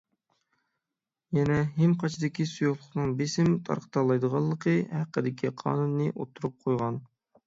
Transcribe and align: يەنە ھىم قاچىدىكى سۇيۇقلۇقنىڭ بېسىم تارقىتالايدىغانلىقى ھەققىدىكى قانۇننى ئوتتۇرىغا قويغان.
يەنە 1.37 1.57
ھىم 1.81 1.91
قاچىدىكى 2.03 2.45
سۇيۇقلۇقنىڭ 2.51 3.11
بېسىم 3.19 3.51
تارقىتالايدىغانلىقى 3.67 4.73
ھەققىدىكى 4.95 5.53
قانۇننى 5.61 6.09
ئوتتۇرىغا 6.15 6.57
قويغان. 6.69 6.99